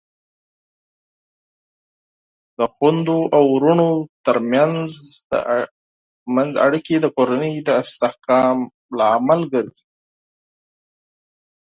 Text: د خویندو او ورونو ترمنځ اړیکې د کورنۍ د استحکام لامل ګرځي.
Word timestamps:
د 2.57 2.59
خویندو 2.73 3.19
او 3.35 3.43
ورونو 3.55 3.89
ترمنځ 4.25 4.89
اړیکې 6.65 6.95
د 7.01 7.05
کورنۍ 7.17 7.53
د 7.67 7.69
استحکام 7.81 8.57
لامل 8.97 9.41
ګرځي. 9.53 9.85